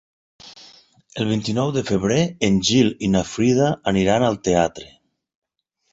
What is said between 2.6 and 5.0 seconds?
Gil i na Frida iran al teatre.